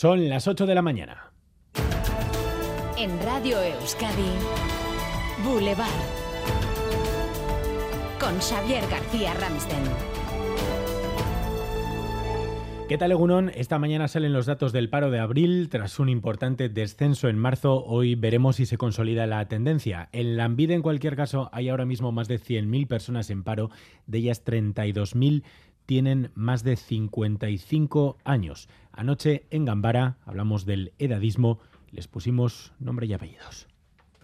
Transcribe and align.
Son 0.00 0.30
las 0.30 0.48
8 0.48 0.64
de 0.64 0.74
la 0.74 0.80
mañana. 0.80 1.30
En 2.96 3.22
Radio 3.22 3.60
Euskadi, 3.60 4.30
Boulevard. 5.44 5.90
Con 8.18 8.38
Xavier 8.38 8.82
García 8.88 9.34
Ramsten. 9.34 9.82
¿Qué 12.88 12.96
tal, 12.96 13.12
Egunon? 13.12 13.52
Esta 13.54 13.78
mañana 13.78 14.08
salen 14.08 14.32
los 14.32 14.46
datos 14.46 14.72
del 14.72 14.88
paro 14.88 15.10
de 15.10 15.20
abril. 15.20 15.68
Tras 15.68 15.98
un 15.98 16.08
importante 16.08 16.70
descenso 16.70 17.28
en 17.28 17.38
marzo, 17.38 17.84
hoy 17.84 18.14
veremos 18.14 18.56
si 18.56 18.64
se 18.64 18.78
consolida 18.78 19.26
la 19.26 19.46
tendencia. 19.48 20.08
En 20.12 20.38
Lambide, 20.38 20.72
en 20.72 20.82
cualquier 20.82 21.14
caso, 21.14 21.50
hay 21.52 21.68
ahora 21.68 21.84
mismo 21.84 22.10
más 22.10 22.26
de 22.26 22.40
100.000 22.40 22.88
personas 22.88 23.28
en 23.28 23.44
paro, 23.44 23.70
de 24.06 24.18
ellas 24.18 24.44
32.000 24.46 25.44
tienen 25.90 26.30
más 26.36 26.62
de 26.62 26.76
55 26.76 28.16
años. 28.22 28.68
Anoche 28.92 29.48
en 29.50 29.64
Gambara 29.64 30.18
hablamos 30.24 30.64
del 30.64 30.92
edadismo, 31.00 31.58
les 31.90 32.06
pusimos 32.06 32.72
nombre 32.78 33.08
y 33.08 33.12
apellidos. 33.12 33.69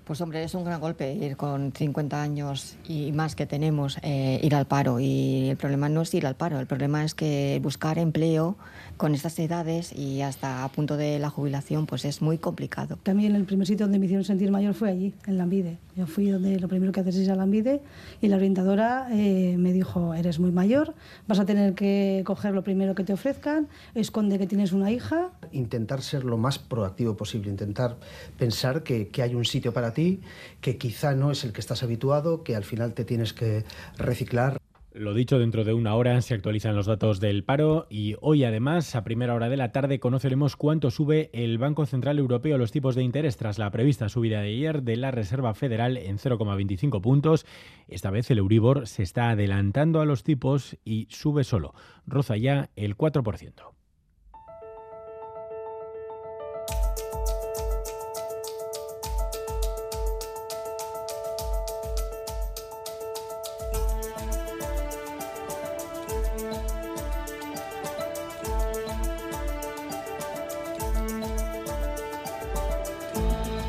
Pues 0.07 0.21
hombre, 0.21 0.45
es 0.45 0.55
un 0.55 0.63
gran 0.63 0.81
golpe 0.81 1.15
ir 1.15 1.37
con 1.37 1.73
50 1.73 2.23
años 2.23 2.77
y 2.89 3.11
más 3.11 3.35
que 3.35 3.45
tenemos, 3.45 3.99
eh, 4.05 4.39
ir 4.41 4.55
al 4.55 4.65
paro. 4.65 5.01
Y 5.01 5.49
el 5.49 5.57
problema 5.57 5.89
no 5.89 6.03
es 6.03 6.15
ir 6.15 6.29
al 6.29 6.37
paro, 6.37 6.61
el 6.61 6.67
problema 6.69 7.03
es 7.03 7.13
que 7.13 7.59
buscar 7.61 7.99
empleo 7.99 8.57
con 8.97 9.17
estas 9.17 9.37
edades 9.41 9.93
y 9.93 10.23
hasta 10.23 10.63
a 10.63 10.69
punto 10.69 10.97
de 10.97 11.19
la 11.19 11.29
jubilación, 11.29 11.87
pues 11.87 12.05
es 12.05 12.23
muy 12.23 12.39
complicado. 12.39 13.01
También 13.03 13.35
el 13.35 13.47
primer 13.47 13.67
sitio 13.67 13.87
donde 13.87 13.99
me 13.99 14.05
hicieron 14.05 14.25
sentir 14.25 14.53
mayor 14.53 14.75
fue 14.75 14.91
allí, 14.91 15.13
en 15.27 15.39
Lambide. 15.39 15.77
Yo 15.97 16.07
fui 16.07 16.29
donde 16.29 16.61
lo 16.61 16.69
primero 16.69 16.93
que 16.93 17.01
haces 17.01 17.17
es 17.17 17.29
a 17.29 17.35
Lambide 17.35 17.81
y 18.21 18.29
la 18.29 18.37
orientadora 18.37 19.09
eh, 19.11 19.57
me 19.59 19.73
dijo, 19.73 20.15
eres 20.15 20.39
muy 20.39 20.53
mayor, 20.53 20.95
vas 21.27 21.41
a 21.41 21.47
tener 21.47 21.75
que 21.75 22.23
coger 22.25 22.55
lo 22.55 22.63
primero 22.63 22.95
que 22.95 23.03
te 23.03 23.13
ofrezcan, 23.13 23.67
esconde 23.97 24.39
que 24.39 24.47
tienes 24.47 24.73
una 24.73 24.93
hija. 24.93 25.31
Intentar 25.53 26.03
ser 26.03 26.25
lo 26.25 26.37
más 26.37 26.59
proactivo 26.59 27.17
posible, 27.17 27.51
intentar 27.51 27.97
pensar 28.39 28.83
que, 28.83 29.11
hay 29.23 29.35
un 29.35 29.45
sitio 29.45 29.73
para 29.73 29.93
ti, 29.93 30.21
que 30.61 30.79
quizá 30.79 31.15
no 31.15 31.31
es 31.31 31.45
el 31.45 31.53
que 31.53 31.61
estás 31.61 31.83
habituado, 31.83 32.43
que 32.43 32.57
al 32.57 32.65
final 32.65 32.95
te 32.95 33.05
tienes 33.05 33.33
que 33.33 33.65
reciclar. 33.99 34.59
Lo 34.97 35.13
dicho, 35.13 35.39
dentro 35.39 35.63
de 35.63 35.75
una 35.75 35.95
hora 35.95 36.23
se 36.23 36.33
actualizan 36.33 36.75
los 36.75 36.87
datos 36.87 37.21
del 37.21 37.45
paro 37.45 37.87
y 37.91 38.17
hoy 38.23 38.45
además, 38.45 38.97
a 38.97 39.05
primera 39.05 39.35
hora 39.35 39.51
de 39.51 39.59
la 39.59 39.71
tarde, 39.71 40.01
conoceremos 40.01 40.57
cuánto 40.57 40.91
sube 40.91 41.29
el 41.35 41.59
Banco 41.59 41.85
Central 41.85 42.19
Europeo 42.19 42.57
los 42.57 42.73
tipos 42.73 42.95
de 42.95 43.03
interés 43.03 43.37
tras 43.37 43.59
la 43.59 43.71
prevista 43.71 44.09
subida 44.09 44.41
de 44.41 44.49
ayer 44.49 44.83
de 44.83 44.97
la 44.97 45.11
Reserva 45.11 45.53
Federal 45.53 45.99
en 45.99 46.17
0,25 46.17 47.03
puntos. 47.03 47.45
Esta 47.89 48.11
vez 48.11 48.31
el 48.31 48.39
Euribor 48.39 48.87
se 48.87 49.03
está 49.03 49.29
adelantando 49.29 50.01
a 50.01 50.07
los 50.07 50.25
tipos 50.25 50.79
y 50.83 51.09
sube 51.11 51.45
solo, 51.45 51.75
roza 52.07 52.39
ya 52.39 52.71
el 52.75 52.97
4%. 52.97 53.77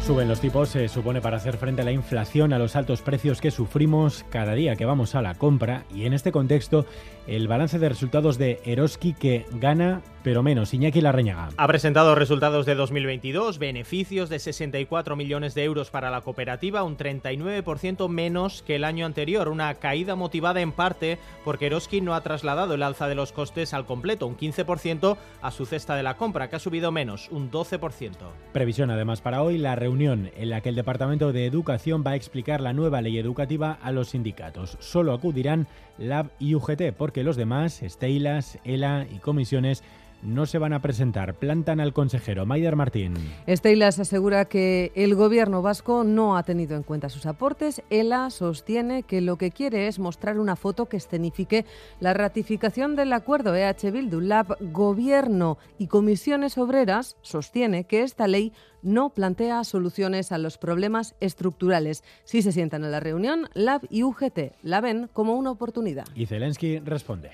Suben 0.07 0.29
los 0.29 0.39
tipos, 0.39 0.69
se 0.69 0.87
supone, 0.87 1.19
para 1.19 1.35
hacer 1.35 1.57
frente 1.57 1.81
a 1.81 1.83
la 1.83 1.91
inflación, 1.91 2.53
a 2.53 2.57
los 2.57 2.77
altos 2.77 3.01
precios 3.01 3.41
que 3.41 3.51
sufrimos 3.51 4.23
cada 4.29 4.53
día 4.53 4.77
que 4.77 4.85
vamos 4.85 5.15
a 5.15 5.21
la 5.21 5.35
compra. 5.35 5.83
Y 5.93 6.05
en 6.05 6.13
este 6.13 6.31
contexto, 6.31 6.85
el 7.27 7.47
balance 7.47 7.77
de 7.77 7.89
resultados 7.89 8.37
de 8.37 8.61
Eroski 8.63 9.13
que 9.13 9.45
gana, 9.51 10.01
pero 10.23 10.43
menos. 10.43 10.73
Iñaki 10.73 11.01
Larreñaga. 11.01 11.49
Ha 11.57 11.67
presentado 11.67 12.15
resultados 12.15 12.65
de 12.65 12.75
2022, 12.75 13.59
beneficios 13.59 14.29
de 14.29 14.39
64 14.39 15.15
millones 15.15 15.53
de 15.53 15.63
euros 15.63 15.91
para 15.91 16.09
la 16.09 16.21
cooperativa, 16.21 16.83
un 16.83 16.97
39% 16.97 18.07
menos 18.09 18.63
que 18.63 18.75
el 18.75 18.83
año 18.83 19.05
anterior. 19.05 19.49
Una 19.49 19.73
caída 19.75 20.15
motivada 20.15 20.61
en 20.61 20.71
parte 20.71 21.17
porque 21.43 21.67
Eroski 21.67 22.01
no 22.01 22.15
ha 22.15 22.21
trasladado 22.21 22.73
el 22.73 22.83
alza 22.83 23.07
de 23.07 23.15
los 23.15 23.31
costes 23.31 23.73
al 23.73 23.85
completo, 23.85 24.25
un 24.25 24.37
15% 24.37 25.17
a 25.41 25.51
su 25.51 25.65
cesta 25.65 25.95
de 25.95 26.03
la 26.03 26.15
compra, 26.15 26.49
que 26.49 26.55
ha 26.55 26.59
subido 26.59 26.91
menos, 26.91 27.29
un 27.29 27.51
12%. 27.51 28.11
Previsión 28.53 28.89
además 28.89 29.21
para 29.21 29.43
hoy, 29.43 29.57
la 29.57 29.75
reunión 29.75 30.31
en 30.35 30.49
la 30.49 30.61
que 30.61 30.69
el 30.69 30.75
Departamento 30.75 31.33
de 31.33 31.45
Educación 31.45 32.03
va 32.05 32.11
a 32.11 32.15
explicar 32.15 32.61
la 32.61 32.73
nueva 32.73 33.01
ley 33.01 33.17
educativa 33.17 33.77
a 33.81 33.91
los 33.91 34.09
sindicatos. 34.09 34.77
Solo 34.79 35.13
acudirán 35.13 35.67
LAB 35.97 36.29
y 36.39 36.55
UGT 36.55 36.93
porque 36.95 37.16
los 37.23 37.35
demás, 37.35 37.81
Steilas, 37.83 38.59
ELA 38.63 39.07
y 39.09 39.19
comisiones, 39.19 39.83
no 40.21 40.45
se 40.45 40.57
van 40.57 40.73
a 40.73 40.81
presentar. 40.81 41.35
Plantan 41.35 41.79
al 41.79 41.93
consejero 41.93 42.45
Maider 42.45 42.75
Martín. 42.75 43.13
Steilas 43.47 43.99
asegura 43.99 44.45
que 44.45 44.91
el 44.95 45.15
gobierno 45.15 45.61
vasco 45.61 46.03
no 46.03 46.37
ha 46.37 46.43
tenido 46.43 46.75
en 46.75 46.83
cuenta 46.83 47.09
sus 47.09 47.25
aportes. 47.25 47.81
ELA 47.89 48.29
sostiene 48.29 49.03
que 49.03 49.21
lo 49.21 49.37
que 49.37 49.51
quiere 49.51 49.87
es 49.87 49.99
mostrar 49.99 50.39
una 50.39 50.55
foto 50.55 50.87
que 50.87 50.97
escenifique 50.97 51.65
la 51.99 52.13
ratificación 52.13 52.95
del 52.95 53.13
acuerdo 53.13 53.55
EH 53.55 53.91
Bildu. 53.91 54.21
Lab, 54.21 54.57
gobierno 54.59 55.57
y 55.77 55.87
comisiones 55.87 56.57
obreras 56.57 57.17
sostiene 57.21 57.85
que 57.85 58.03
esta 58.03 58.27
ley 58.27 58.53
no 58.81 59.09
plantea 59.09 59.63
soluciones 59.63 60.31
a 60.31 60.37
los 60.37 60.57
problemas 60.57 61.15
estructurales. 61.19 62.03
Si 62.23 62.41
se 62.41 62.51
sientan 62.51 62.83
en 62.83 62.91
la 62.91 62.99
reunión, 62.99 63.49
LAB 63.53 63.81
y 63.89 64.03
UGT 64.03 64.53
la 64.61 64.81
ven 64.81 65.09
como 65.13 65.35
una 65.35 65.51
oportunidad. 65.51 66.05
Y 66.15 66.25
Zelensky 66.25 66.79
responde. 66.79 67.31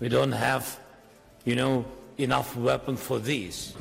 We 0.00 0.08
don't 0.08 0.32
have 0.32 0.87
you 1.48 1.56
know, 1.56 1.82
enough 2.18 2.54
weapon 2.56 2.94
for 2.94 3.18
this. 3.18 3.72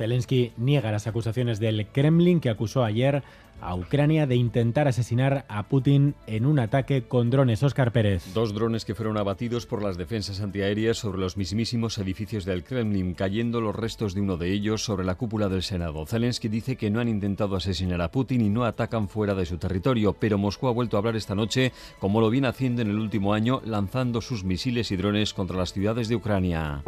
Zelensky 0.00 0.52
niega 0.56 0.90
las 0.90 1.06
acusaciones 1.06 1.60
del 1.60 1.86
Kremlin 1.88 2.40
que 2.40 2.48
acusó 2.48 2.84
ayer 2.84 3.22
a 3.60 3.74
Ucrania 3.74 4.26
de 4.26 4.34
intentar 4.34 4.88
asesinar 4.88 5.44
a 5.46 5.64
Putin 5.64 6.14
en 6.26 6.46
un 6.46 6.58
ataque 6.58 7.02
con 7.02 7.28
drones. 7.28 7.62
Oscar 7.62 7.92
Pérez. 7.92 8.32
Dos 8.32 8.54
drones 8.54 8.86
que 8.86 8.94
fueron 8.94 9.18
abatidos 9.18 9.66
por 9.66 9.82
las 9.82 9.98
defensas 9.98 10.40
antiaéreas 10.40 10.96
sobre 10.96 11.18
los 11.18 11.36
mismísimos 11.36 11.98
edificios 11.98 12.46
del 12.46 12.64
Kremlin, 12.64 13.12
cayendo 13.12 13.60
los 13.60 13.76
restos 13.76 14.14
de 14.14 14.22
uno 14.22 14.38
de 14.38 14.50
ellos 14.50 14.82
sobre 14.82 15.04
la 15.04 15.16
cúpula 15.16 15.50
del 15.50 15.62
Senado. 15.62 16.06
Zelensky 16.06 16.48
dice 16.48 16.76
que 16.76 16.88
no 16.88 17.00
han 17.00 17.08
intentado 17.08 17.54
asesinar 17.54 18.00
a 18.00 18.10
Putin 18.10 18.40
y 18.40 18.48
no 18.48 18.64
atacan 18.64 19.06
fuera 19.06 19.34
de 19.34 19.44
su 19.44 19.58
territorio, 19.58 20.14
pero 20.18 20.38
Moscú 20.38 20.68
ha 20.68 20.72
vuelto 20.72 20.96
a 20.96 21.00
hablar 21.00 21.16
esta 21.16 21.34
noche, 21.34 21.72
como 21.98 22.22
lo 22.22 22.30
viene 22.30 22.48
haciendo 22.48 22.80
en 22.80 22.88
el 22.88 22.98
último 22.98 23.34
año, 23.34 23.60
lanzando 23.66 24.22
sus 24.22 24.44
misiles 24.44 24.90
y 24.92 24.96
drones 24.96 25.34
contra 25.34 25.58
las 25.58 25.74
ciudades 25.74 26.08
de 26.08 26.16
Ucrania. 26.16 26.82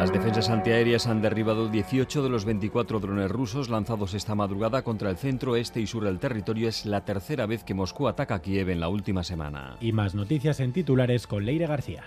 Las 0.00 0.14
defensas 0.14 0.48
antiaéreas 0.48 1.06
han 1.06 1.20
derribado 1.20 1.68
18 1.68 2.22
de 2.22 2.30
los 2.30 2.46
24 2.46 3.00
drones 3.00 3.30
rusos 3.30 3.68
lanzados 3.68 4.14
esta 4.14 4.34
madrugada 4.34 4.80
contra 4.80 5.10
el 5.10 5.18
centro, 5.18 5.56
este 5.56 5.78
y 5.78 5.86
sur 5.86 6.04
del 6.04 6.18
territorio. 6.18 6.70
Es 6.70 6.86
la 6.86 7.04
tercera 7.04 7.44
vez 7.44 7.64
que 7.64 7.74
Moscú 7.74 8.08
ataca 8.08 8.36
a 8.36 8.40
Kiev 8.40 8.70
en 8.70 8.80
la 8.80 8.88
última 8.88 9.22
semana. 9.22 9.76
Y 9.78 9.92
más 9.92 10.14
noticias 10.14 10.58
en 10.60 10.72
titulares 10.72 11.26
con 11.26 11.44
Leire 11.44 11.66
García. 11.66 12.04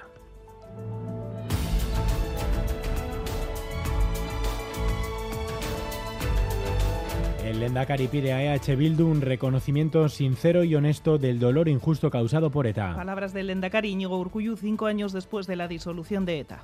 El 7.46 7.60
Lendakari 7.60 8.08
pide 8.08 8.34
a 8.34 8.56
EH 8.56 8.76
Bildu 8.76 9.06
un 9.06 9.22
reconocimiento 9.22 10.10
sincero 10.10 10.64
y 10.64 10.74
honesto 10.74 11.20
del 11.20 11.38
dolor 11.38 11.70
injusto 11.70 12.10
causado 12.10 12.50
por 12.50 12.66
ETA. 12.66 12.96
Palabras 12.96 13.34
del 13.34 13.46
Lendakari 13.46 13.92
Íñigo 13.92 14.18
Urcuyu 14.18 14.56
cinco 14.58 14.88
años 14.88 15.14
después 15.14 15.46
de 15.46 15.58
la 15.58 15.68
disolución 15.68 16.26
de 16.26 16.40
ETA. 16.40 16.64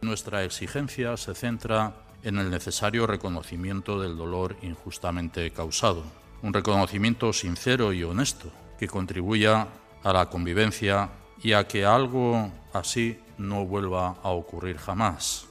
Nuestra 0.00 0.44
exigencia 0.44 1.16
se 1.16 1.34
centra 1.34 1.92
en 2.22 2.38
el 2.38 2.50
necesario 2.50 3.06
reconocimiento 3.06 4.00
del 4.00 4.16
dolor 4.16 4.56
injustamente 4.62 5.50
causado, 5.50 6.04
un 6.42 6.52
reconocimiento 6.52 7.32
sincero 7.32 7.92
y 7.92 8.04
honesto 8.04 8.50
que 8.78 8.86
contribuya 8.86 9.66
a 10.04 10.12
la 10.12 10.26
convivencia 10.26 11.10
y 11.42 11.52
a 11.52 11.66
que 11.66 11.84
algo 11.84 12.50
así 12.72 13.18
no 13.38 13.64
vuelva 13.64 14.18
a 14.22 14.30
ocurrir 14.30 14.78
jamás. 14.78 15.47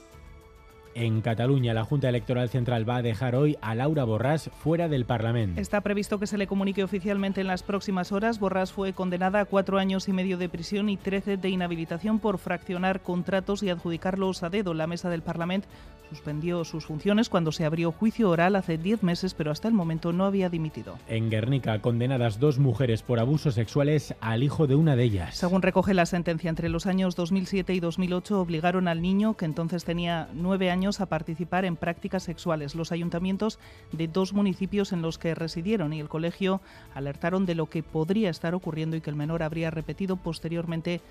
En 0.99 1.21
Cataluña, 1.21 1.75
la 1.75 1.85
Junta 1.85 2.09
Electoral 2.09 2.49
Central 2.49 2.89
va 2.89 2.95
a 2.95 3.01
dejar 3.03 3.35
hoy 3.35 3.55
a 3.61 3.75
Laura 3.75 4.03
Borràs 4.03 4.49
fuera 4.49 4.87
del 4.87 5.05
Parlamento. 5.05 5.61
Está 5.61 5.81
previsto 5.81 6.17
que 6.17 6.25
se 6.25 6.39
le 6.39 6.47
comunique 6.47 6.83
oficialmente 6.83 7.39
en 7.39 7.45
las 7.45 7.61
próximas 7.61 8.11
horas. 8.11 8.41
Borràs 8.41 8.71
fue 8.71 8.93
condenada 8.93 9.41
a 9.41 9.45
cuatro 9.45 9.77
años 9.77 10.07
y 10.07 10.13
medio 10.13 10.39
de 10.39 10.49
prisión 10.49 10.89
y 10.89 10.97
trece 10.97 11.37
de 11.37 11.49
inhabilitación 11.49 12.17
por 12.17 12.39
fraccionar 12.39 13.03
contratos 13.03 13.61
y 13.61 13.69
adjudicarlos 13.69 14.41
a 14.41 14.49
dedo. 14.49 14.73
La 14.73 14.87
mesa 14.87 15.11
del 15.11 15.21
Parlamento 15.21 15.67
suspendió 16.09 16.63
sus 16.63 16.85
funciones 16.85 17.29
cuando 17.29 17.51
se 17.51 17.65
abrió 17.65 17.91
juicio 17.91 18.29
oral 18.29 18.55
hace 18.55 18.77
diez 18.77 19.03
meses, 19.03 19.33
pero 19.33 19.51
hasta 19.51 19.67
el 19.67 19.73
momento 19.73 20.13
no 20.13 20.25
había 20.25 20.49
dimitido. 20.49 20.97
En 21.07 21.29
Guernica, 21.29 21.79
condenadas 21.79 22.39
dos 22.39 22.59
mujeres 22.59 23.03
por 23.03 23.19
abusos 23.19 23.55
sexuales 23.55 24.15
al 24.21 24.41
hijo 24.41 24.67
de 24.67 24.75
una 24.75 24.95
de 24.95 25.03
ellas. 25.03 25.35
Según 25.35 25.61
recoge 25.61 25.93
la 25.93 26.05
sentencia, 26.05 26.49
entre 26.49 26.69
los 26.69 26.85
años 26.85 27.15
2007 27.15 27.73
y 27.73 27.79
2008 27.79 28.39
obligaron 28.39 28.87
al 28.87 29.01
niño, 29.01 29.35
que 29.35 29.45
entonces 29.45 29.83
tenía 29.83 30.29
nueve 30.33 30.71
años, 30.71 30.86
a 30.87 31.05
participar 31.05 31.65
en 31.65 31.75
prácticas 31.75 32.23
sexuales. 32.23 32.75
Los 32.75 32.91
ayuntamientos 32.91 33.59
de 33.91 34.07
dos 34.07 34.33
municipios 34.33 34.93
en 34.93 35.01
los 35.01 35.17
que 35.17 35.35
residieron 35.35 35.93
y 35.93 35.99
el 35.99 36.09
colegio 36.09 36.61
alertaron 36.95 37.45
de 37.45 37.55
lo 37.55 37.67
que 37.67 37.83
podría 37.83 38.29
estar 38.29 38.55
ocurriendo 38.55 38.95
y 38.95 39.01
que 39.01 39.09
el 39.09 39.15
menor 39.15 39.43
habría 39.43 39.69
repetido 39.69 40.15
posteriormente 40.15 41.01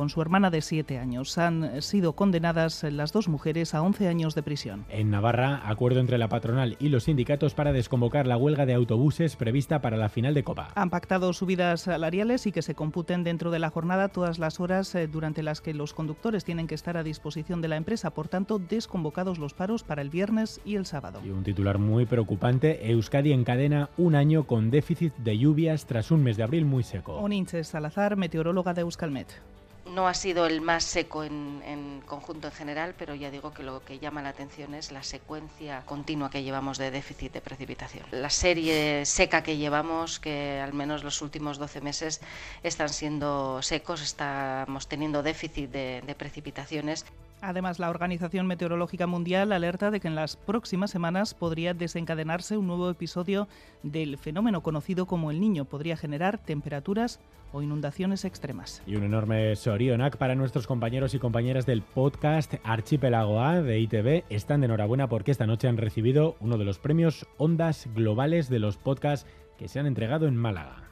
con 0.00 0.08
su 0.08 0.22
hermana 0.22 0.48
de 0.48 0.62
siete 0.62 0.96
años. 0.96 1.36
Han 1.36 1.82
sido 1.82 2.14
condenadas 2.14 2.84
las 2.84 3.12
dos 3.12 3.28
mujeres 3.28 3.74
a 3.74 3.82
11 3.82 4.08
años 4.08 4.34
de 4.34 4.42
prisión. 4.42 4.86
En 4.88 5.10
Navarra, 5.10 5.60
acuerdo 5.68 6.00
entre 6.00 6.16
la 6.16 6.30
patronal 6.30 6.78
y 6.80 6.88
los 6.88 7.04
sindicatos 7.04 7.52
para 7.52 7.74
desconvocar 7.74 8.26
la 8.26 8.38
huelga 8.38 8.64
de 8.64 8.72
autobuses 8.72 9.36
prevista 9.36 9.82
para 9.82 9.98
la 9.98 10.08
final 10.08 10.32
de 10.32 10.42
Copa. 10.42 10.68
Han 10.74 10.88
pactado 10.88 11.34
subidas 11.34 11.82
salariales 11.82 12.46
y 12.46 12.52
que 12.52 12.62
se 12.62 12.74
computen 12.74 13.24
dentro 13.24 13.50
de 13.50 13.58
la 13.58 13.68
jornada 13.68 14.08
todas 14.08 14.38
las 14.38 14.58
horas 14.58 14.94
eh, 14.94 15.06
durante 15.06 15.42
las 15.42 15.60
que 15.60 15.74
los 15.74 15.92
conductores 15.92 16.46
tienen 16.46 16.66
que 16.66 16.76
estar 16.76 16.96
a 16.96 17.02
disposición 17.02 17.60
de 17.60 17.68
la 17.68 17.76
empresa. 17.76 18.08
Por 18.08 18.28
tanto, 18.28 18.58
desconvocados 18.58 19.38
los 19.38 19.52
paros 19.52 19.82
para 19.82 20.00
el 20.00 20.08
viernes 20.08 20.62
y 20.64 20.76
el 20.76 20.86
sábado. 20.86 21.20
Y 21.22 21.28
un 21.28 21.44
titular 21.44 21.76
muy 21.76 22.06
preocupante, 22.06 22.90
Euskadi 22.90 23.34
encadena 23.34 23.90
un 23.98 24.14
año 24.14 24.46
con 24.46 24.70
déficit 24.70 25.14
de 25.18 25.36
lluvias 25.36 25.84
tras 25.84 26.10
un 26.10 26.22
mes 26.22 26.38
de 26.38 26.44
abril 26.44 26.64
muy 26.64 26.84
seco. 26.84 27.16
Oninche 27.16 27.62
Salazar, 27.64 28.16
meteoróloga 28.16 28.72
de 28.72 28.80
Euskalmet 28.80 29.59
no 29.90 30.08
ha 30.08 30.14
sido 30.14 30.46
el 30.46 30.60
más 30.60 30.84
seco 30.84 31.24
en, 31.24 32.02
conjunto 32.06 32.48
en 32.48 32.52
general, 32.52 32.94
pero 32.98 33.14
ya 33.14 33.30
digo 33.30 33.52
que 33.52 33.62
lo 33.62 33.84
que 33.84 33.98
llama 33.98 34.22
la 34.22 34.30
atención 34.30 34.74
es 34.74 34.90
la 34.90 35.02
secuencia 35.02 35.82
continua 35.86 36.30
que 36.30 36.42
llevamos 36.42 36.78
de 36.78 36.90
déficit 36.90 37.32
de 37.32 37.40
precipitación. 37.40 38.06
La 38.10 38.30
serie 38.30 39.04
seca 39.04 39.42
que 39.42 39.56
llevamos, 39.56 40.18
que 40.18 40.60
al 40.60 40.72
menos 40.72 41.04
los 41.04 41.22
últimos 41.22 41.58
12 41.58 41.80
meses 41.80 42.20
están 42.62 42.88
siendo 42.88 43.62
secos, 43.62 44.02
estamos 44.02 44.88
teniendo 44.88 45.22
déficit 45.22 45.70
de 45.70 46.14
precipitaciones. 46.16 47.04
Además, 47.42 47.78
la 47.78 47.90
Organización 47.90 48.46
Meteorológica 48.46 49.06
Mundial 49.06 49.52
alerta 49.52 49.90
de 49.90 50.00
que 50.00 50.08
en 50.08 50.14
las 50.14 50.36
próximas 50.36 50.90
semanas 50.90 51.34
podría 51.34 51.74
desencadenarse 51.74 52.56
un 52.56 52.66
nuevo 52.66 52.90
episodio 52.90 53.48
del 53.82 54.18
fenómeno 54.18 54.62
conocido 54.62 55.06
como 55.06 55.30
el 55.30 55.40
niño. 55.40 55.64
Podría 55.64 55.96
generar 55.96 56.38
temperaturas 56.38 57.20
o 57.52 57.62
inundaciones 57.62 58.24
extremas. 58.24 58.82
Y 58.86 58.96
un 58.96 59.04
enorme 59.04 59.56
sorionac 59.56 60.16
para 60.16 60.34
nuestros 60.34 60.66
compañeros 60.66 61.14
y 61.14 61.18
compañeras 61.18 61.66
del 61.66 61.82
podcast 61.82 62.54
Archipelago 62.62 63.40
A 63.40 63.62
de 63.62 63.80
ITV. 63.80 64.24
Están 64.28 64.60
de 64.60 64.66
enhorabuena 64.66 65.08
porque 65.08 65.30
esta 65.30 65.46
noche 65.46 65.68
han 65.68 65.78
recibido 65.78 66.36
uno 66.40 66.58
de 66.58 66.64
los 66.64 66.78
premios 66.78 67.26
Ondas 67.38 67.88
Globales 67.94 68.48
de 68.48 68.58
los 68.58 68.76
podcasts 68.76 69.28
que 69.58 69.68
se 69.68 69.80
han 69.80 69.86
entregado 69.86 70.26
en 70.26 70.36
Málaga. 70.36 70.89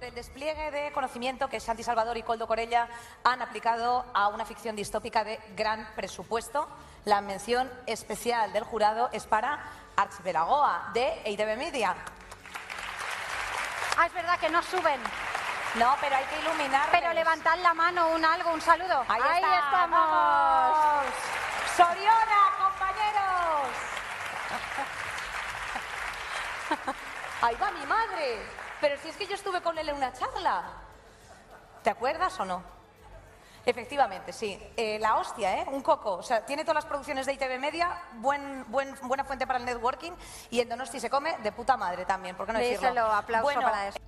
El 0.00 0.14
despliegue 0.14 0.70
de 0.70 0.92
conocimiento 0.92 1.48
que 1.48 1.60
Santi 1.60 1.82
Salvador 1.82 2.16
y 2.16 2.22
Coldo 2.22 2.46
Corella 2.46 2.88
han 3.22 3.42
aplicado 3.42 4.06
a 4.14 4.28
una 4.28 4.46
ficción 4.46 4.74
distópica 4.74 5.24
de 5.24 5.38
gran 5.54 5.86
presupuesto. 5.94 6.66
La 7.04 7.20
mención 7.20 7.70
especial 7.86 8.50
del 8.54 8.64
jurado 8.64 9.10
es 9.12 9.26
para 9.26 9.62
Archipelagoa 9.96 10.90
de 10.94 11.20
ITV 11.26 11.58
Media. 11.58 11.94
Ah, 13.98 14.06
es 14.06 14.14
verdad 14.14 14.38
que 14.38 14.48
no 14.48 14.62
suben. 14.62 15.00
No, 15.74 15.94
pero 16.00 16.16
hay 16.16 16.24
que 16.24 16.40
iluminar. 16.40 16.88
Pero 16.90 17.12
levantad 17.12 17.58
la 17.58 17.74
mano, 17.74 18.08
un 18.08 18.24
algo, 18.24 18.52
un 18.52 18.60
saludo. 18.62 19.04
Ahí, 19.06 19.20
estamos. 19.42 21.04
Soriona, 21.76 22.52
compañeros. 22.58 23.68
Ahí 27.42 27.54
va 27.56 27.70
mi 27.72 27.84
madre. 27.84 28.69
Pero 28.80 28.96
si 28.98 29.08
es 29.08 29.16
que 29.16 29.26
yo 29.26 29.34
estuve 29.34 29.60
con 29.60 29.78
él 29.78 29.88
en 29.88 29.96
una 29.96 30.12
charla. 30.12 30.64
¿Te 31.82 31.90
acuerdas 31.90 32.38
o 32.40 32.44
no? 32.44 32.62
Efectivamente, 33.64 34.32
sí. 34.32 34.58
Eh, 34.76 34.98
la 34.98 35.16
hostia, 35.16 35.58
¿eh? 35.58 35.66
Un 35.70 35.82
coco. 35.82 36.14
O 36.14 36.22
sea, 36.22 36.44
tiene 36.44 36.62
todas 36.62 36.76
las 36.76 36.86
producciones 36.86 37.26
de 37.26 37.34
ITV 37.34 37.58
Media, 37.58 38.02
buen, 38.14 38.64
buen, 38.70 38.94
buena 39.02 39.24
fuente 39.24 39.46
para 39.46 39.58
el 39.58 39.64
networking 39.64 40.12
y 40.50 40.60
en 40.60 40.68
Donosti 40.68 40.98
se 40.98 41.10
come 41.10 41.36
de 41.38 41.52
puta 41.52 41.76
madre 41.76 42.04
también, 42.04 42.36
¿por 42.36 42.46
qué 42.46 42.52
no 42.52 42.58
decirlo? 42.58 43.04
aplauso 43.06 43.44
bueno, 43.44 43.60
para 43.62 43.88
eso. 43.88 43.98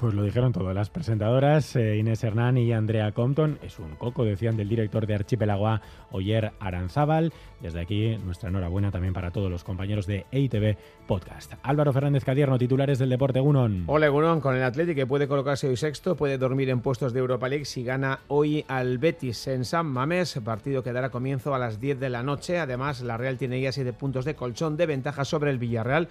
Pues 0.00 0.14
lo 0.14 0.22
dijeron 0.22 0.50
todas 0.54 0.74
las 0.74 0.88
presentadoras, 0.88 1.76
eh, 1.76 1.98
Inés 1.98 2.24
Hernán 2.24 2.56
y 2.56 2.72
Andrea 2.72 3.12
Compton. 3.12 3.58
Es 3.62 3.78
un 3.78 3.96
coco, 3.96 4.24
decían 4.24 4.56
del 4.56 4.66
director 4.66 5.06
de 5.06 5.14
Archipelagoa, 5.14 5.82
Oyer 6.10 6.52
Aranzábal. 6.58 7.34
Desde 7.60 7.82
aquí, 7.82 8.16
nuestra 8.24 8.48
enhorabuena 8.48 8.90
también 8.90 9.12
para 9.12 9.30
todos 9.30 9.50
los 9.50 9.62
compañeros 9.62 10.06
de 10.06 10.24
EITV 10.32 10.78
Podcast. 11.06 11.52
Álvaro 11.62 11.92
Fernández 11.92 12.24
Cadierno, 12.24 12.56
titulares 12.56 12.98
del 12.98 13.10
Deporte 13.10 13.40
Gunón. 13.40 13.84
Hola 13.88 14.08
Gunón, 14.08 14.40
con 14.40 14.56
el 14.56 14.62
Atlético 14.62 14.96
que 14.96 15.06
puede 15.06 15.28
colocarse 15.28 15.68
hoy 15.68 15.76
sexto, 15.76 16.16
puede 16.16 16.38
dormir 16.38 16.70
en 16.70 16.80
puestos 16.80 17.12
de 17.12 17.20
Europa 17.20 17.50
League 17.50 17.66
si 17.66 17.84
gana 17.84 18.20
hoy 18.28 18.64
al 18.68 18.96
Betis 18.96 19.48
en 19.48 19.66
San 19.66 19.84
Mamés, 19.84 20.40
partido 20.42 20.82
que 20.82 20.94
dará 20.94 21.10
comienzo 21.10 21.54
a 21.54 21.58
las 21.58 21.78
10 21.78 22.00
de 22.00 22.08
la 22.08 22.22
noche. 22.22 22.58
Además, 22.58 23.02
la 23.02 23.18
Real 23.18 23.36
tiene 23.36 23.60
ya 23.60 23.70
7 23.70 23.92
puntos 23.92 24.24
de 24.24 24.34
colchón 24.34 24.78
de 24.78 24.86
ventaja 24.86 25.26
sobre 25.26 25.50
el 25.50 25.58
Villarreal 25.58 26.08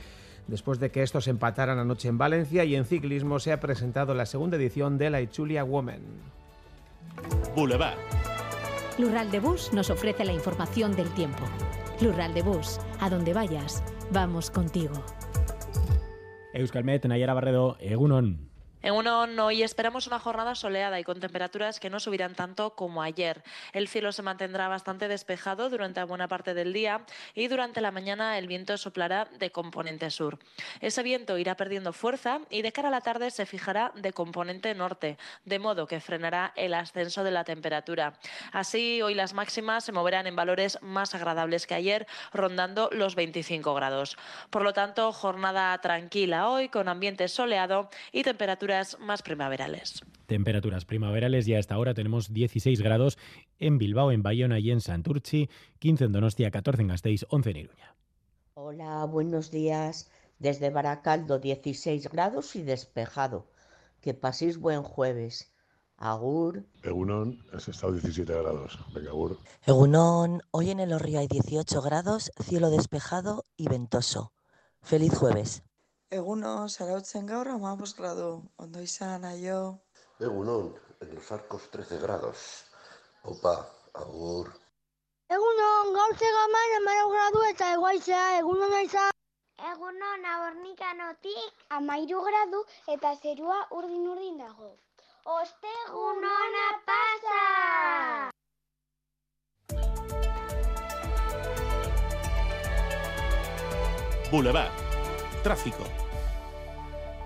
después 0.47 0.79
de 0.79 0.91
que 0.91 1.03
estos 1.03 1.27
empataran 1.27 1.79
anoche 1.79 2.07
en 2.07 2.17
Valencia 2.17 2.63
y 2.65 2.75
en 2.75 2.85
ciclismo 2.85 3.39
se 3.39 3.51
ha 3.51 3.59
presentado 3.59 4.13
la 4.13 4.25
segunda 4.25 4.57
edición 4.57 4.97
de 4.97 5.09
la 5.09 5.21
Ichulia 5.21 5.63
Women. 5.63 6.01
Boulevard. 7.55 7.97
Lural 8.97 9.31
de 9.31 9.39
Bus 9.39 9.71
nos 9.73 9.89
ofrece 9.89 10.25
la 10.25 10.33
información 10.33 10.95
del 10.95 11.09
tiempo. 11.13 11.45
Lural 12.01 12.33
de 12.33 12.41
Bus, 12.41 12.79
a 12.99 13.09
donde 13.09 13.33
vayas, 13.33 13.83
vamos 14.11 14.51
contigo. 14.51 15.03
Euskalmet, 16.53 17.05
Nayara 17.05 17.33
Barredo, 17.33 17.77
Egunon. 17.79 18.48
En 18.81 18.93
uno 18.93 19.27
hoy 19.45 19.61
esperamos 19.61 20.07
una 20.07 20.19
jornada 20.19 20.55
soleada 20.55 21.01
y 21.01 21.03
con 21.03 21.19
temperaturas 21.19 21.81
que 21.81 21.89
no 21.89 21.99
subirán 21.99 22.33
tanto 22.33 22.75
como 22.75 23.01
ayer. 23.01 23.43
El 23.73 23.89
cielo 23.89 24.13
se 24.13 24.21
mantendrá 24.21 24.69
bastante 24.69 25.09
despejado 25.09 25.69
durante 25.69 26.01
buena 26.05 26.29
parte 26.29 26.53
del 26.53 26.71
día 26.71 27.01
y 27.35 27.49
durante 27.49 27.81
la 27.81 27.91
mañana 27.91 28.37
el 28.37 28.47
viento 28.47 28.77
soplará 28.77 29.27
de 29.37 29.51
componente 29.51 30.09
sur. 30.09 30.39
Ese 30.79 31.03
viento 31.03 31.37
irá 31.37 31.57
perdiendo 31.57 31.91
fuerza 31.91 32.39
y 32.49 32.61
de 32.61 32.71
cara 32.71 32.87
a 32.87 32.91
la 32.91 33.01
tarde 33.01 33.31
se 33.31 33.45
fijará 33.45 33.91
de 33.95 34.13
componente 34.13 34.73
norte, 34.73 35.17
de 35.43 35.59
modo 35.59 35.85
que 35.85 35.99
frenará 35.99 36.53
el 36.55 36.73
ascenso 36.73 37.25
de 37.25 37.31
la 37.31 37.43
temperatura. 37.43 38.13
Así, 38.53 39.01
hoy 39.01 39.13
las 39.13 39.33
máximas 39.33 39.83
se 39.83 39.91
moverán 39.91 40.25
en 40.25 40.37
valores 40.37 40.81
más 40.81 41.13
agradables 41.15 41.67
que 41.67 41.75
ayer, 41.75 42.07
rondando 42.31 42.89
los 42.93 43.15
25 43.15 43.73
grados. 43.73 44.17
Por 44.49 44.61
lo 44.61 44.71
tanto, 44.71 45.11
jornada 45.11 45.77
tranquila 45.81 46.47
hoy 46.47 46.69
con 46.69 46.87
ambiente 46.87 47.27
soleado 47.27 47.89
y 48.13 48.23
temperaturas 48.23 48.68
más 48.99 49.21
primaverales. 49.23 50.01
Temperaturas 50.27 50.85
primaverales 50.85 51.47
y 51.47 51.55
hasta 51.55 51.75
ahora 51.75 51.93
tenemos 51.93 52.31
16 52.31 52.81
grados 52.81 53.17
en 53.57 53.77
Bilbao, 53.77 54.11
en 54.11 54.21
Bayona 54.21 54.59
y 54.59 54.71
en 54.71 54.79
Santurchi, 54.79 55.49
15 55.79 56.05
en 56.05 56.11
Donostia, 56.11 56.51
14 56.51 56.83
en 56.83 56.87
Gasteiz, 56.89 57.25
11 57.29 57.49
en 57.49 57.57
Iruña. 57.57 57.95
Hola, 58.53 59.05
buenos 59.05 59.49
días. 59.49 60.11
Desde 60.37 60.69
Baracaldo, 60.69 61.39
16 61.39 62.09
grados 62.09 62.55
y 62.55 62.61
despejado. 62.61 63.47
Que 64.01 64.13
paséis 64.13 64.59
buen 64.59 64.83
jueves. 64.83 65.51
Agur. 65.97 66.65
Egunon, 66.83 67.43
es 67.51 67.67
estado 67.67 67.93
17 67.93 68.31
grados. 68.31 68.79
Venga, 68.93 69.09
agur. 69.09 69.39
Egunon, 69.65 70.41
hoy 70.51 70.69
en 70.69 70.79
el 70.79 70.93
Orrio 70.93 71.19
hay 71.19 71.27
18 71.27 71.81
grados, 71.81 72.31
cielo 72.41 72.69
despejado 72.69 73.45
y 73.57 73.67
ventoso. 73.67 74.31
Feliz 74.81 75.13
jueves. 75.13 75.63
Egunon, 76.09 76.69
zarautzen 76.69 77.27
gaur 77.29 77.47
amabos 77.47 77.91
gradu, 77.93 78.29
ondo 78.57 78.81
izan, 78.81 79.25
aio. 79.29 79.77
Egunon, 80.19 80.71
en 81.01 81.13
los 81.13 81.31
arcos 81.31 81.69
13 81.69 81.99
grados. 82.01 82.65
Opa, 83.21 83.53
agur. 83.93 84.49
Egunon, 85.29 85.93
gaur 85.93 86.15
zegaman 86.17 86.73
amara 86.79 87.03
gradu 87.13 87.43
eta 87.51 87.69
eguaizea, 87.75 88.23
egunon 88.39 88.73
izan. 88.81 89.13
Egunon, 89.73 90.25
abornikanotik 90.33 91.63
amairu 91.77 92.25
gradu 92.25 92.63
eta 92.95 93.13
zerua 93.21 93.61
urdin-urdin 93.69 94.41
dago. 94.41 94.73
Ostegunona 95.37 96.67
pasa! 96.89 97.39
Boulevard. 104.31 104.88
Tráfico. 105.43 105.83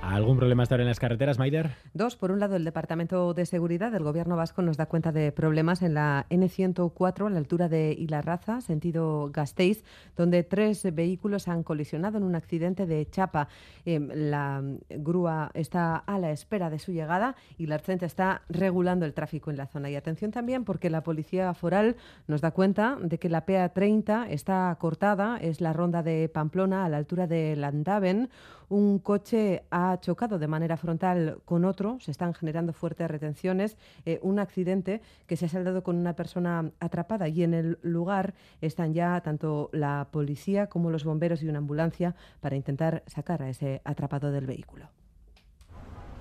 ¿Algún 0.06 0.38
problema 0.38 0.64
hasta 0.64 0.76
ahora 0.76 0.84
en 0.84 0.90
las 0.90 1.00
carreteras, 1.00 1.40
Maider? 1.40 1.72
Dos. 1.94 2.18
Por 2.18 2.32
un 2.32 2.40
lado, 2.40 2.58
el 2.58 2.66
Departamento 2.66 3.34
de 3.34 3.46
Seguridad 3.46 3.90
del 3.90 4.04
Gobierno 4.04 4.36
vasco 4.36 4.62
nos 4.62 4.76
da 4.76 4.86
cuenta 4.86 5.14
de 5.14 5.32
problemas 5.32 5.82
en 5.82 5.94
la 5.94 6.26
N104 6.30 7.26
a 7.26 7.30
la 7.30 7.38
altura 7.38 7.70
de 7.70 7.94
Ilarraza, 7.94 8.60
sentido 8.60 9.30
Gasteiz, 9.32 9.84
donde 10.18 10.44
tres 10.44 10.94
vehículos 10.94 11.48
han 11.48 11.64
colisionado 11.64 12.18
en 12.18 12.26
un 12.26 12.36
accidente 12.36 12.86
de 12.86 13.10
chapa. 13.10 13.48
Em, 13.86 14.10
la 14.14 14.62
grúa 14.90 15.52
está 15.54 15.96
a 15.96 16.20
la 16.20 16.32
espera 16.32 16.70
de 16.70 16.80
su 16.80 16.92
llegada 16.92 17.36
y 17.58 17.68
la 17.68 17.76
Arcente 17.76 18.06
está 18.06 18.42
regulando 18.50 19.06
el 19.06 19.14
tráfico 19.14 19.52
en 19.52 19.58
la 19.58 19.68
zona. 19.68 19.90
Y 19.90 19.96
atención 19.96 20.32
también 20.32 20.66
porque 20.66 20.90
la 20.90 21.02
Policía 21.02 21.54
Foral 21.54 21.96
nos 22.28 22.42
da 22.42 22.52
cuenta 22.52 22.98
de 23.02 23.18
que 23.20 23.30
la 23.30 23.46
PA30 23.46 24.28
está 24.30 24.76
cortada, 24.80 25.38
es 25.38 25.62
la 25.62 25.72
ronda 25.72 26.04
de 26.04 26.28
Pamplona 26.28 26.84
a 26.84 26.90
la 26.90 26.98
altura 26.98 27.26
de 27.26 27.56
Landaven. 27.56 28.30
Un 28.70 28.98
coche 29.00 29.64
ha 29.94 30.00
chocado 30.00 30.40
de 30.40 30.48
manera 30.48 30.78
frontal 30.78 31.40
con 31.46 31.66
otro, 31.66 31.98
se 32.00 32.12
están 32.12 32.34
generando 32.34 32.74
fuertes 32.74 33.10
retenciones, 33.10 33.78
eh, 34.06 34.20
un 34.22 34.40
accidente 34.40 35.02
que 35.28 35.38
se 35.38 35.46
ha 35.46 35.50
saldado 35.50 35.84
con 35.84 35.96
una 35.96 36.16
persona 36.16 36.72
atrapada 36.80 37.28
y 37.28 37.44
en 37.44 37.54
el 37.54 37.80
lugar 37.82 38.34
están 38.62 38.94
ya 38.94 39.22
tanto 39.22 39.70
la 39.72 40.08
policía 40.12 40.68
como 40.68 40.90
los 40.90 41.04
bomberos 41.04 41.42
y 41.44 41.48
una 41.48 41.60
ambulancia 41.60 42.16
para 42.42 42.56
intentar 42.56 43.04
sacar 43.08 43.42
a 43.42 43.50
ese 43.50 43.82
atrapado 43.86 44.32
del 44.32 44.46
vehículo. 44.46 44.90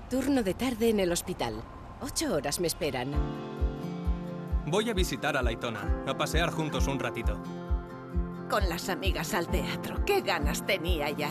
Turno 0.08 0.42
de 0.42 0.54
tarde 0.54 0.90
en 0.90 1.00
el 1.00 1.10
hospital. 1.10 1.54
Ocho 2.00 2.34
horas 2.34 2.60
me 2.60 2.66
esperan. 2.66 3.12
Voy 4.66 4.90
a 4.90 4.94
visitar 4.94 5.36
a 5.36 5.42
Laitona, 5.42 6.04
a 6.06 6.16
pasear 6.16 6.50
juntos 6.50 6.86
un 6.86 6.98
ratito. 6.98 7.40
Con 8.48 8.68
las 8.68 8.88
amigas 8.88 9.32
al 9.34 9.48
teatro, 9.48 10.04
qué 10.04 10.20
ganas 10.20 10.66
tenía 10.66 11.10
ya. 11.10 11.30